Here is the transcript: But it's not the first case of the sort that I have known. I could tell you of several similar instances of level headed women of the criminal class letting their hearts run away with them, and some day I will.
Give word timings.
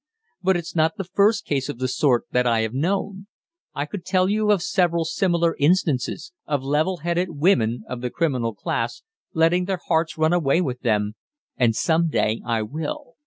But 0.41 0.57
it's 0.57 0.75
not 0.75 0.97
the 0.97 1.03
first 1.03 1.45
case 1.45 1.69
of 1.69 1.77
the 1.77 1.87
sort 1.87 2.25
that 2.31 2.47
I 2.47 2.61
have 2.61 2.73
known. 2.73 3.27
I 3.75 3.85
could 3.85 4.03
tell 4.03 4.27
you 4.29 4.49
of 4.49 4.63
several 4.63 5.05
similar 5.05 5.55
instances 5.59 6.31
of 6.47 6.63
level 6.63 6.97
headed 7.05 7.29
women 7.33 7.83
of 7.87 8.01
the 8.01 8.09
criminal 8.09 8.55
class 8.55 9.03
letting 9.35 9.65
their 9.65 9.81
hearts 9.89 10.17
run 10.17 10.33
away 10.33 10.59
with 10.59 10.79
them, 10.81 11.13
and 11.55 11.75
some 11.75 12.07
day 12.07 12.41
I 12.43 12.63
will. 12.63 13.13